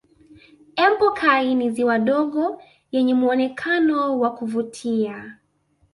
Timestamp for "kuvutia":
4.35-5.37